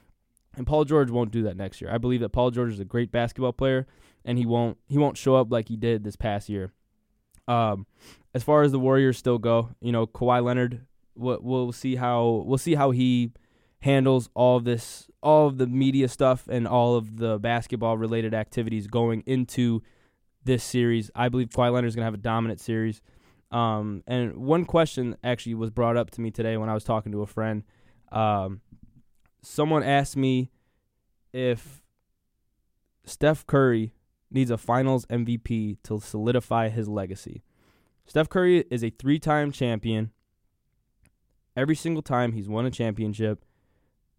[0.59, 1.90] and Paul George won't do that next year.
[1.90, 3.87] I believe that Paul George is a great basketball player,
[4.25, 6.73] and he won't he won't show up like he did this past year.
[7.47, 7.87] Um,
[8.35, 12.44] as far as the Warriors still go, you know, Kawhi Leonard, we'll, we'll see how
[12.44, 13.33] we'll see how he
[13.81, 18.35] handles all of this, all of the media stuff, and all of the basketball related
[18.35, 19.83] activities going into
[20.44, 21.11] this series.
[21.14, 23.01] I believe Kawhi Leonard is going to have a dominant series.
[23.51, 27.12] Um, and one question actually was brought up to me today when I was talking
[27.12, 27.62] to a friend.
[28.11, 28.61] Um,
[29.42, 30.51] someone asked me
[31.33, 31.83] if
[33.05, 33.92] Steph Curry
[34.31, 37.42] needs a finals MVP to solidify his legacy.
[38.07, 40.12] Steph Curry is a three time champion.
[41.57, 43.44] Every single time he's won a championship,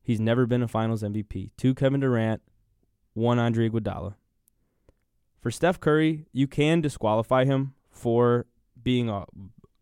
[0.01, 1.51] he's never been a finals MVP.
[1.57, 2.41] Two Kevin Durant,
[3.13, 4.15] one Andre Iguodala.
[5.39, 8.45] For Steph Curry, you can disqualify him for
[8.81, 9.25] being a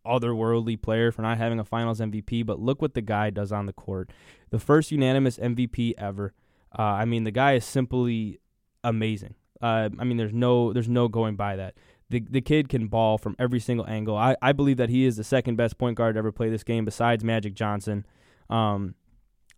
[0.08, 3.65] otherworldly player for not having a finals MVP, but look what the guy does on
[3.65, 4.10] the court.
[4.50, 6.34] The first unanimous MVP ever.
[6.78, 8.39] Uh, I mean, the guy is simply
[8.84, 9.36] amazing.
[9.62, 11.76] Uh, I mean, there's no there's no going by that.
[12.10, 14.15] The the kid can ball from every single angle.
[14.15, 16.63] I, I believe that he is the second best point guard to ever play this
[16.63, 18.06] game besides Magic Johnson.
[18.50, 18.96] Um,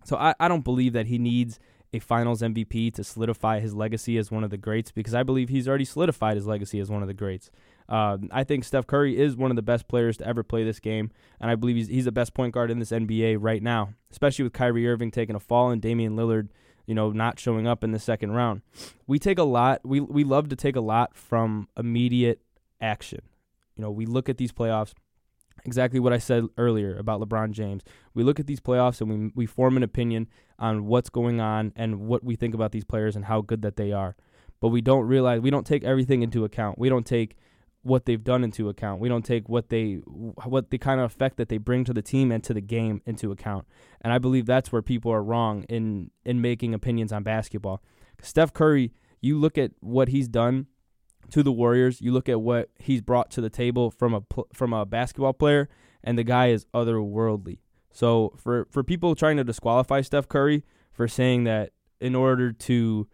[0.03, 1.59] so I, I don't believe that he needs
[1.93, 5.49] a finals MVP to solidify his legacy as one of the greats because I believe
[5.49, 7.51] he's already solidified his legacy as one of the greats.
[7.89, 10.80] Uh, I think Steph Curry is one of the best players to ever play this
[10.80, 11.10] game,
[11.41, 14.43] and I believe he's, he's the best point guard in this NBA right now, especially
[14.43, 16.49] with Kyrie Irving taking a fall and Damian Lillard,
[16.86, 18.62] you know, not showing up in the second round.
[19.08, 19.82] We take a lot.
[19.84, 22.41] We we love to take a lot from immediate
[22.80, 23.21] action.
[23.75, 24.93] You know, we look at these playoffs
[25.65, 27.82] exactly what I said earlier about LeBron James.
[28.13, 30.28] We look at these playoffs and we we form an opinion
[30.60, 33.78] on what's going on and what we think about these players and how good that
[33.78, 34.15] they are.
[34.60, 36.78] But we don't realize we don't take everything into account.
[36.78, 37.36] We don't take
[37.89, 39.02] what they've done into account.
[39.02, 42.02] We don't take what they what the kind of effect that they bring to the
[42.02, 43.65] team and to the game into account.
[44.02, 47.82] And I believe that's where people are wrong in in making opinions on basketball.
[48.21, 50.67] Steph Curry, you look at what he's done
[51.32, 54.21] to the Warriors, you look at what he's brought to the table from a
[54.54, 55.67] from a basketball player
[56.04, 57.60] and the guy is otherworldly.
[57.91, 63.08] So for for people trying to disqualify Steph Curry for saying that in order to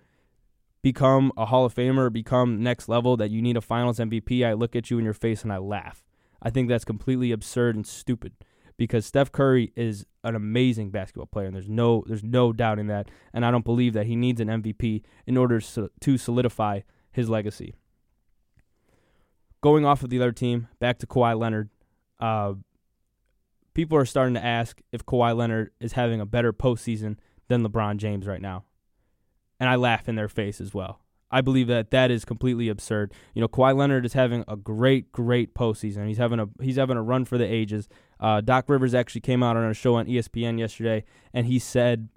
[0.85, 4.53] become a Hall of Famer, become next level, that you need a Finals MVP, I
[4.53, 6.05] look at you in your face and I laugh.
[6.43, 8.33] I think that's completely absurd and stupid
[8.77, 13.09] because Steph Curry is an amazing basketball player, and there's no there's no doubting that.
[13.33, 17.73] And I don't believe that he needs an MVP in order to solidify his legacy.
[19.61, 21.71] Going off of the other team, back to Kawhi Leonard.
[22.19, 22.53] Uh,
[23.73, 27.17] people are starting to ask if Kawhi Leonard is having a better postseason
[27.47, 28.65] than LeBron James right now
[29.59, 31.01] and I laugh in their face as well.
[31.31, 33.13] I believe that that is completely absurd.
[33.33, 36.07] You know, Kawhi Leonard is having a great, great postseason.
[36.07, 37.89] He's having a he's having a run for the ages.
[38.19, 42.09] Uh, Doc Rivers actually came out on a show on ESPN yesterday, and he said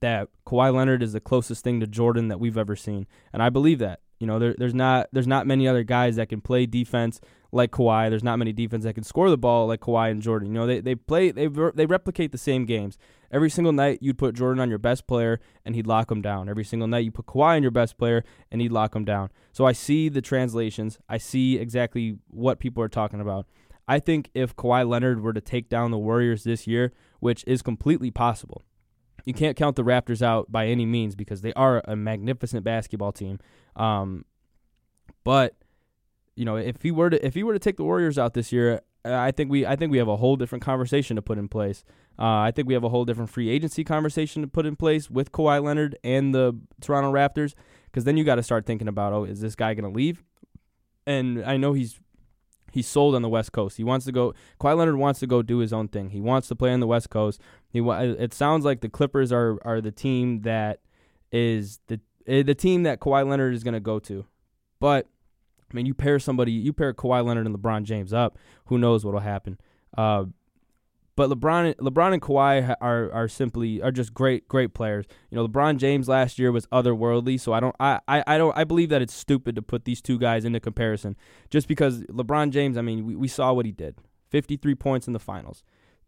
[0.00, 3.50] that Kawhi Leonard is the closest thing to Jordan that we've ever seen, and I
[3.50, 4.00] believe that.
[4.18, 7.20] You know, there, there's not there's not many other guys that can play defense
[7.52, 8.10] like Kawhi.
[8.10, 10.48] There's not many defense that can score the ball like Kawhi and Jordan.
[10.48, 12.98] You know, they they play they they replicate the same games.
[13.30, 16.48] Every single night you'd put Jordan on your best player and he'd lock him down.
[16.48, 19.30] Every single night you put Kawhi on your best player and he'd lock him down.
[19.52, 20.98] So I see the translations.
[21.08, 23.46] I see exactly what people are talking about.
[23.86, 27.62] I think if Kawhi Leonard were to take down the Warriors this year, which is
[27.62, 28.62] completely possible,
[29.24, 33.12] you can't count the Raptors out by any means because they are a magnificent basketball
[33.12, 33.38] team.
[33.76, 34.24] Um,
[35.24, 35.54] but
[36.34, 38.52] you know, if he were to if he were to take the Warriors out this
[38.52, 38.80] year,
[39.14, 41.84] I think we I think we have a whole different conversation to put in place.
[42.18, 45.08] Uh, I think we have a whole different free agency conversation to put in place
[45.08, 47.54] with Kawhi Leonard and the Toronto Raptors,
[47.86, 50.24] because then you got to start thinking about, oh, is this guy going to leave?
[51.06, 52.00] And I know he's
[52.72, 53.76] he's sold on the West Coast.
[53.76, 54.34] He wants to go.
[54.60, 56.10] Kawhi Leonard wants to go do his own thing.
[56.10, 57.40] He wants to play on the West Coast.
[57.68, 60.80] He it sounds like the Clippers are are the team that
[61.30, 64.26] is the eh, the team that Kawhi Leonard is going to go to.
[64.80, 65.06] But
[65.70, 69.04] I mean, you pair somebody, you pair Kawhi Leonard and LeBron James up, who knows
[69.04, 69.58] what'll happen.
[69.96, 70.26] Uh,
[71.18, 75.04] but LeBron, LeBron and Kawhi are are simply are just great great players.
[75.30, 78.56] You know, LeBron James last year was otherworldly, so I don't I, I, I don't
[78.56, 81.16] I believe that it's stupid to put these two guys into comparison.
[81.50, 83.96] Just because LeBron James, I mean, we, we saw what he did.
[84.28, 85.64] 53 points in the finals.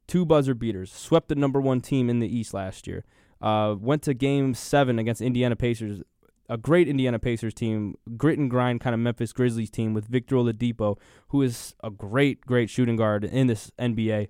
[0.07, 3.05] Two buzzer beaters, swept the number 1 team in the East last year.
[3.41, 6.03] Uh, went to game 7 against Indiana Pacers
[6.51, 10.35] a great Indiana Pacers team, grit and grind kind of Memphis Grizzlies team with Victor
[10.35, 14.29] Oladipo, who is a great, great shooting guard in this NBA,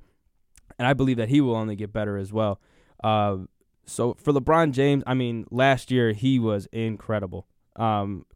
[0.78, 2.60] and I believe that he will only get better as well.
[3.02, 3.38] Uh,
[3.86, 7.46] so for LeBron James, I mean, last year he was incredible.
[7.76, 8.26] Um,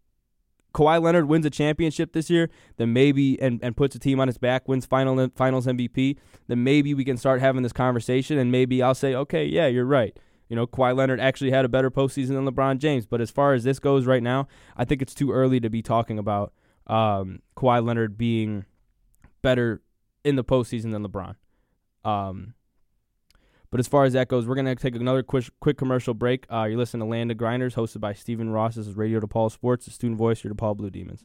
[0.73, 4.29] Kawhi Leonard wins a championship this year, then maybe and, and puts a team on
[4.29, 6.17] his back, wins final finals MVP,
[6.49, 9.85] then maybe we can start having this conversation, and maybe I'll say, okay, yeah, you're
[9.85, 10.19] right.
[10.49, 13.07] You know, Kawhi Leonard actually had a better postseason than LeBron James.
[13.07, 15.83] But as far as this goes right now, I think it's too early to be
[15.83, 16.53] talking about
[16.87, 18.65] um, Kawhi Leonard being
[19.43, 19.81] better
[20.23, 21.37] in the postseason than LeBron.
[22.05, 22.55] Um,
[23.71, 26.47] But as far as that goes, we're gonna take another quick quick commercial break.
[26.53, 28.77] Uh, you're listening to Land of Grinders, hosted by Stephen Ross.
[28.77, 31.25] This is Radio DePaul Sports, the student voice for DePaul Blue Demons.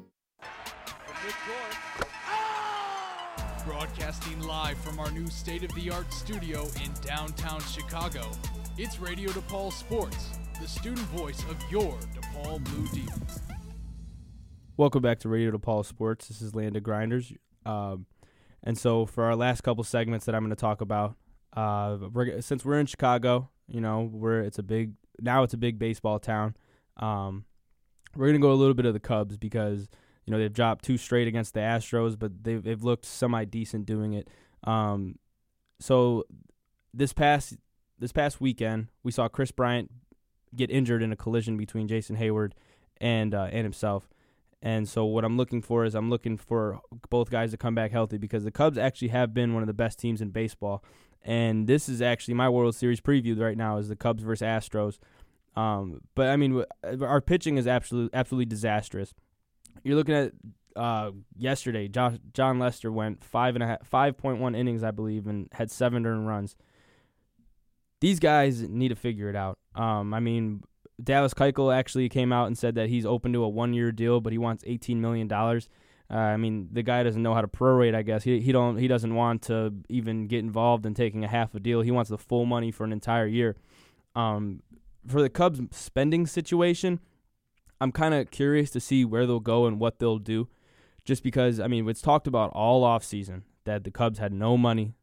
[3.65, 8.31] Broadcasting live from our new state of the art studio in downtown Chicago,
[8.77, 13.39] it's Radio DePaul Sports, the student voice of your DePaul Blue Demons.
[14.77, 16.27] Welcome back to Radio DePaul Sports.
[16.27, 17.31] This is Land of Grinders.
[17.65, 18.07] Um,
[18.63, 21.15] and so for our last couple segments that I'm going to talk about,
[21.53, 25.57] uh, we're, since we're in Chicago, you know, we're it's a big now it's a
[25.57, 26.55] big baseball town.
[26.97, 27.45] Um,
[28.15, 29.87] we're going to go a little bit of the Cubs because
[30.25, 33.85] you know they've dropped two straight against the Astros, but they've they've looked semi decent
[33.85, 34.29] doing it.
[34.63, 35.17] Um,
[35.79, 36.25] so
[36.93, 37.57] this past
[37.99, 39.91] this past weekend, we saw Kris Bryant
[40.55, 42.51] get injured in a collision between Jason Heyward
[42.99, 44.09] and uh, and himself.
[44.61, 46.79] And so what I'm looking for is I'm looking for
[47.09, 49.73] both guys to come back healthy because the Cubs actually have been one of the
[49.73, 50.83] best teams in baseball.
[51.23, 54.99] And this is actually my World Series preview right now is the Cubs versus Astros.
[55.55, 56.63] Um, but I mean,
[57.01, 59.13] our pitching is absolutely absolutely disastrous.
[59.83, 60.33] You're looking at
[60.75, 61.87] uh, yesterday.
[61.87, 65.47] Josh, Jon Lester went five and a half, five point one innings, I believe, and
[65.53, 66.55] had seven earned runs.
[67.99, 69.59] These guys need to figure it out.
[69.75, 70.63] Um, I mean,
[71.03, 74.21] Dallas Keuchel actually came out and said that he's open to a one year deal,
[74.21, 75.69] but he wants eighteen million dollars.
[76.09, 77.95] Uh, I mean, the guy doesn't know how to prorate.
[77.95, 81.27] I guess he he don't he doesn't want to even get involved in taking a
[81.27, 81.81] half a deal.
[81.81, 83.55] He wants the full money for an entire year.
[84.15, 84.61] Um,
[85.07, 86.99] for the Cubs spending situation,
[87.81, 90.47] I'm kind of curious to see where they'll go and what they'll do.
[91.03, 94.55] Just because I mean, it's talked about all off season that the Cubs had no
[94.55, 94.93] money.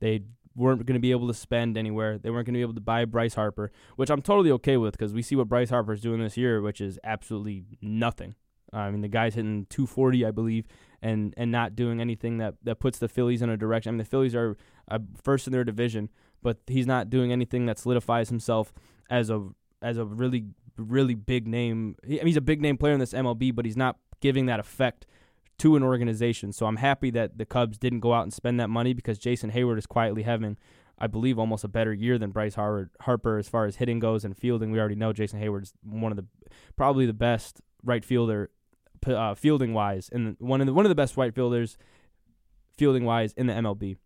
[0.00, 0.20] They
[0.54, 2.18] weren't going to be able to spend anywhere.
[2.18, 4.92] They weren't going to be able to buy Bryce Harper, which I'm totally okay with
[4.92, 8.34] because we see what Bryce Harper is doing this year, which is absolutely nothing.
[8.70, 10.66] I mean, the guy's hitting 240, I believe,
[11.00, 13.90] and and not doing anything that, that puts the Phillies in a direction.
[13.90, 14.58] I mean, the Phillies are
[14.90, 16.10] uh, first in their division,
[16.42, 18.74] but he's not doing anything that solidifies himself
[19.08, 19.48] as a
[19.80, 21.96] as a really really big name.
[22.04, 24.60] I mean, he's a big name player in this MLB, but he's not giving that
[24.60, 25.06] effect
[25.58, 26.52] to an organization.
[26.52, 29.50] So I'm happy that the Cubs didn't go out and spend that money because Jason
[29.52, 30.56] Heyward is quietly having,
[30.98, 34.36] I believe, almost a better year than Bryce Harper as far as hitting goes and
[34.36, 34.70] fielding.
[34.70, 36.26] We already know Jason Heyward's one of the
[36.76, 38.50] probably the best right fielder
[39.06, 41.76] uh, fielding wise, and one of the one of the best right fielders
[42.76, 43.96] fielding wise in the MLB.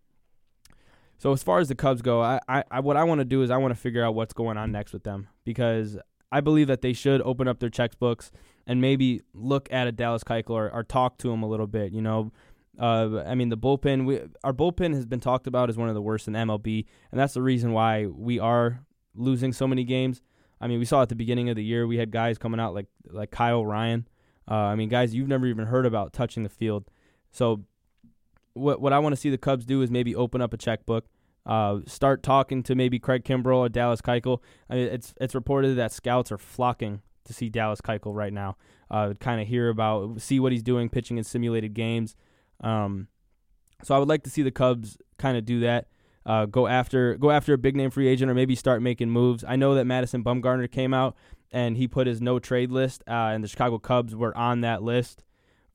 [1.18, 3.42] So as far as the Cubs go, I, I, I what I want to do
[3.42, 5.98] is I want to figure out what's going on next with them because
[6.33, 8.31] I believe that they should open up their checkbooks
[8.66, 11.93] and maybe look at a Dallas Keuchel or, or talk to him a little bit.
[11.93, 12.31] You know,
[12.79, 14.07] uh, I mean the bullpen.
[14.07, 17.19] We, our bullpen has been talked about as one of the worst in MLB, and
[17.21, 20.23] that's the reason why we are losing so many games.
[20.61, 22.75] I mean, we saw at the beginning of the year we had guys coming out
[22.75, 24.07] like like Kyle Ryan.
[24.49, 26.85] Uh, I mean, guys you've never even heard about touching the field.
[27.31, 27.64] So,
[28.53, 31.07] what what I want to see the Cubs do is maybe open up a checkbook
[31.46, 34.40] uh, start talking to maybe Craig Kimbrel or Dallas Keuchel.
[34.68, 38.57] I mean, it's it's reported that scouts are flocking to see Dallas Keuchel right now.
[38.90, 42.16] Uh, kind of hear about, see what he's doing pitching in simulated games.
[42.61, 43.07] Um,
[43.83, 45.87] so I would like to see the Cubs kind of do that.
[46.26, 49.42] Uh, go after go after a big name free agent or maybe start making moves.
[49.46, 51.16] I know that Madison Bumgarner came out
[51.50, 54.83] and he put his no trade list, uh, and the Chicago Cubs were on that
[54.83, 55.25] list.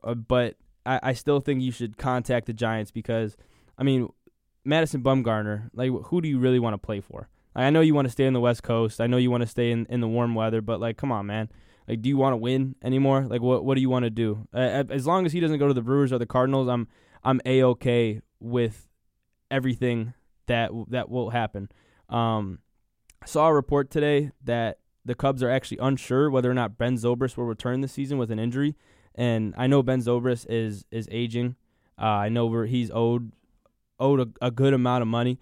[0.04, 3.36] Uh, but I, I still think you should contact the Giants because
[3.78, 4.10] I mean
[4.66, 7.30] Madison Bumgarner, like who do you really want to play for?
[7.56, 9.00] Like, I know you want to stay in the West Coast.
[9.00, 11.28] I know you want to stay in, in the warm weather, but like, come on,
[11.28, 11.50] man.
[11.88, 13.26] Like, do you want to win anymore?
[13.30, 14.48] Like, what what do you want to do?
[14.54, 16.88] Uh, as long as he doesn't go to the Brewers or the Cardinals, I'm
[17.24, 18.88] I'm a okay with
[19.52, 20.14] everything
[20.48, 21.70] that that will happen.
[22.10, 22.60] Um,
[23.22, 26.98] I saw a report today that the Cubs are actually unsure whether or not Ben
[26.98, 28.76] Zobrist will return this season with an injury,
[29.14, 31.56] and I know Ben Zobrist is is aging.
[32.00, 33.32] Uh, I know he's owed
[34.00, 35.40] owed a, a good amount of money,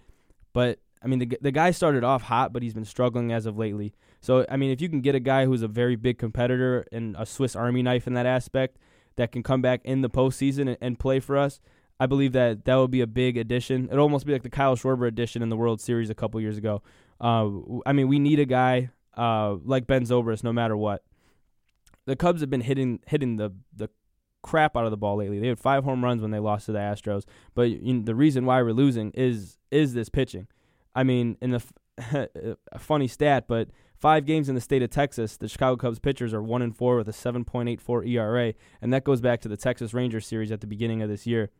[0.52, 3.58] but I mean the the guy started off hot, but he's been struggling as of
[3.58, 3.94] lately.
[4.20, 7.14] So I mean, if you can get a guy who's a very big competitor and
[7.18, 8.78] a Swiss Army knife in that aspect
[9.16, 11.60] that can come back in the postseason and, and play for us,
[12.00, 13.86] I believe that that would be a big addition.
[13.86, 16.56] It'd almost be like the Kyle Schwarber addition in the World Series a couple years
[16.56, 16.82] ago.
[17.20, 17.48] Uh,
[17.86, 21.04] I mean, we need a guy uh, like Ben Zobrist no matter what.
[22.06, 23.88] The Cubs have been hitting hitting the the
[24.44, 25.40] crap out of the ball lately.
[25.40, 27.24] They had five home runs when they lost to the Astros,
[27.54, 30.46] but you know, the reason why we're losing is is this pitching.
[30.94, 31.62] I mean, in the
[32.72, 36.34] a funny stat, but five games in the state of Texas, the Chicago Cubs pitchers
[36.34, 39.94] are one and four with a 7.84 ERA, and that goes back to the Texas
[39.94, 41.50] Rangers series at the beginning of this year.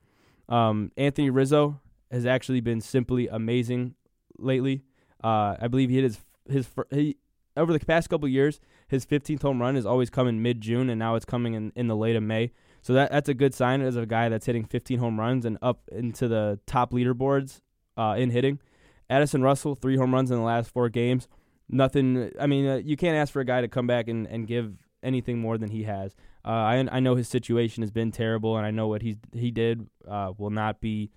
[0.48, 1.80] Um, Anthony Rizzo
[2.10, 3.94] has actually been simply amazing
[4.38, 4.84] lately.
[5.22, 7.16] Uh, I believe he hit his his he
[7.56, 10.90] over the past couple years, his 15th home run has always come in mid June,
[10.90, 12.52] and now it's coming in, in the late of May.
[12.84, 15.56] So that that's a good sign as a guy that's hitting 15 home runs and
[15.62, 17.62] up into the top leaderboards
[17.96, 18.60] uh, in hitting.
[19.08, 21.26] Addison Russell, three home runs in the last four games.
[21.66, 22.30] Nothing.
[22.38, 24.74] I mean, uh, you can't ask for a guy to come back and, and give
[25.02, 26.14] anything more than he has.
[26.44, 29.50] Uh, I I know his situation has been terrible, and I know what he's he
[29.50, 31.10] did uh, will not be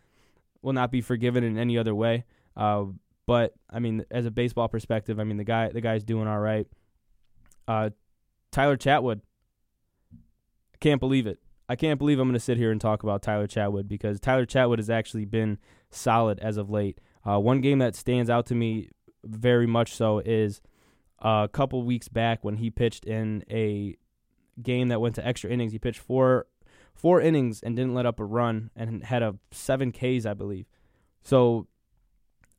[0.62, 2.24] will not be forgiven in any other way.
[2.56, 2.86] Uh,
[3.26, 6.40] but I mean, as a baseball perspective, I mean the guy the guy's doing all
[6.40, 6.66] right.
[7.68, 7.90] Uh,
[8.54, 9.20] Tyler Chatwood,
[10.80, 11.40] can't believe it.
[11.70, 14.46] I can't believe I'm going to sit here and talk about Tyler Chatwood because Tyler
[14.46, 15.58] Chatwood has actually been
[15.90, 17.00] solid as of late.
[17.28, 18.90] Uh, one game that stands out to me
[19.24, 20.62] very much so is
[21.20, 23.96] a couple weeks back when he pitched in a
[24.62, 25.72] game that went to extra innings.
[25.72, 26.48] He pitched four
[26.94, 30.66] four innings and didn't let up a run and had a seven Ks, I believe.
[31.22, 31.68] So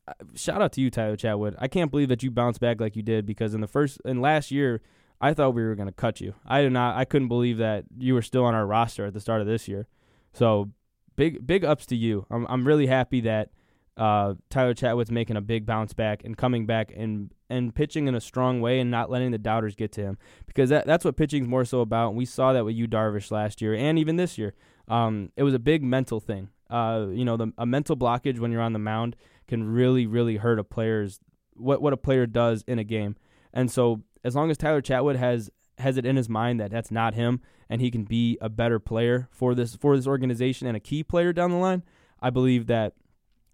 [0.07, 1.55] uh, shout out to you, Tyler Chatwood.
[1.57, 4.21] I can't believe that you bounced back like you did because in the first in
[4.21, 4.81] last year,
[5.21, 6.33] I thought we were going to cut you.
[6.45, 6.95] I did not.
[6.95, 9.67] I couldn't believe that you were still on our roster at the start of this
[9.67, 9.87] year.
[10.33, 10.71] So
[11.15, 12.25] big big ups to you.
[12.31, 13.49] I'm I'm really happy that
[13.97, 18.15] uh, Tyler Chatwood's making a big bounce back and coming back and and pitching in
[18.15, 21.17] a strong way and not letting the doubters get to him because that that's what
[21.17, 22.09] pitching's more so about.
[22.09, 24.53] And we saw that with Yu Darvish last year and even this year.
[24.87, 26.49] Um, it was a big mental thing.
[26.69, 29.15] Uh, you know, the, a mental blockage when you're on the mound
[29.47, 31.19] can really really hurt a player's
[31.55, 33.17] what what a player does in a game.
[33.53, 36.91] And so as long as Tyler Chatwood has has it in his mind that that's
[36.91, 37.39] not him
[37.69, 41.03] and he can be a better player for this for this organization and a key
[41.03, 41.83] player down the line,
[42.21, 42.93] I believe that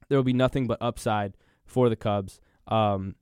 [0.09, 1.35] there will be nothing but upside
[1.65, 2.39] for the Cubs.
[2.67, 3.15] Um,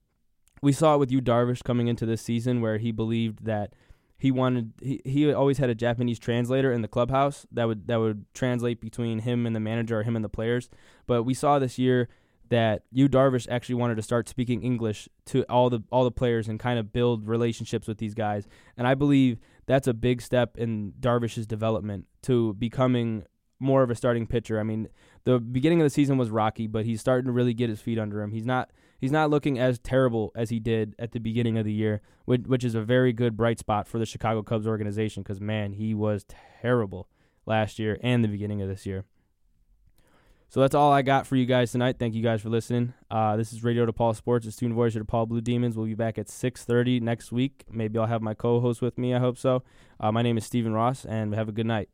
[0.61, 3.73] we saw it with Yu Darvish coming into this season where he believed that
[4.17, 7.97] he wanted he, he always had a Japanese translator in the clubhouse that would that
[7.97, 10.69] would translate between him and the manager or him and the players.
[11.07, 12.07] But we saw this year
[12.53, 16.47] that Yu Darvish actually wanted to start speaking English to all the all the players
[16.47, 18.47] and kind of build relationships with these guys.
[18.77, 23.23] And I believe that's a big step in Darvish's development to becoming
[23.59, 24.59] more of a starting pitcher.
[24.59, 24.87] I mean,
[25.23, 27.97] the beginning of the season was rocky, but he's starting to really get his feet
[27.97, 28.31] under him.
[28.31, 28.69] He's not
[29.01, 32.41] he's not looking as terrible as he did at the beginning of the year, which,
[32.41, 35.95] which is a very good bright spot for the Chicago Cubs organization because man, he
[35.95, 36.23] was
[36.61, 37.09] terrible
[37.47, 39.05] last year and the beginning of this year.
[40.53, 41.95] So that's all I got for you guys tonight.
[41.97, 42.93] Thank you guys for listening.
[43.09, 45.75] Uh, this is Radio DePaul Sports, the student voice of DePaul Blue Demons.
[45.75, 47.63] We'll be back at 6.30 next week.
[47.71, 49.15] Maybe I'll have my co-host with me.
[49.15, 49.63] I hope so.
[49.99, 51.89] Uh, my name is Stephen Ross, and have a good night.